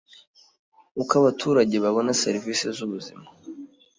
[1.01, 3.25] uko abaturage babona serivisi z ubuzima